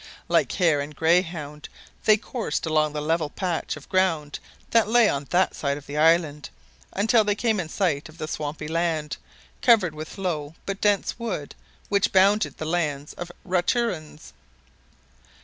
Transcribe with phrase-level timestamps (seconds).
[0.27, 1.69] Like hare and greyhound
[2.05, 4.39] they coursed along the level patch of ground
[4.71, 6.49] that lay on that side of the island,
[6.93, 9.17] until they came in sight of the swampy land,
[9.61, 11.53] covered with low but dense wood
[11.87, 14.33] which bounded the lands of the Raturans.